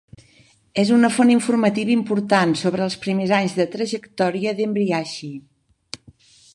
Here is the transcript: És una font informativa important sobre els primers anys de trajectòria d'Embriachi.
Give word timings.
És 0.83 0.91
una 0.95 1.11
font 1.17 1.33
informativa 1.33 1.93
important 1.97 2.55
sobre 2.63 2.85
els 2.87 2.97
primers 3.05 3.35
anys 3.41 3.55
de 3.61 3.69
trajectòria 3.79 4.55
d'Embriachi. 4.61 5.35